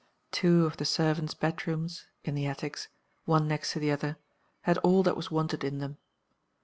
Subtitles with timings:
[0.31, 2.87] Two of the servants' bedrooms (in the attics),
[3.25, 4.17] one next to the other,
[4.61, 5.99] had all that was wanted in them.